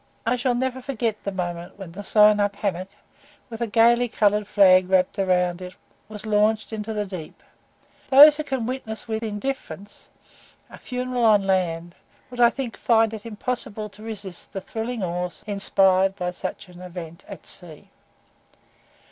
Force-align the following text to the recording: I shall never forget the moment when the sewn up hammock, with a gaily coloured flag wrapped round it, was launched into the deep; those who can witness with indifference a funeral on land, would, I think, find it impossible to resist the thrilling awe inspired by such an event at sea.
I 0.25 0.35
shall 0.35 0.55
never 0.55 0.81
forget 0.81 1.23
the 1.23 1.31
moment 1.31 1.77
when 1.77 1.91
the 1.91 2.03
sewn 2.03 2.39
up 2.39 2.55
hammock, 2.55 2.87
with 3.51 3.61
a 3.61 3.67
gaily 3.67 4.09
coloured 4.09 4.47
flag 4.47 4.89
wrapped 4.89 5.19
round 5.19 5.61
it, 5.61 5.75
was 6.09 6.25
launched 6.25 6.73
into 6.73 6.91
the 6.91 7.05
deep; 7.05 7.43
those 8.09 8.35
who 8.37 8.43
can 8.43 8.65
witness 8.65 9.07
with 9.07 9.21
indifference 9.21 10.09
a 10.71 10.79
funeral 10.79 11.23
on 11.23 11.45
land, 11.45 11.93
would, 12.31 12.39
I 12.39 12.49
think, 12.49 12.77
find 12.77 13.13
it 13.13 13.27
impossible 13.27 13.89
to 13.89 14.01
resist 14.01 14.53
the 14.53 14.59
thrilling 14.61 15.03
awe 15.03 15.29
inspired 15.45 16.15
by 16.15 16.31
such 16.31 16.67
an 16.67 16.81
event 16.81 17.23
at 17.27 17.45
sea. 17.45 17.91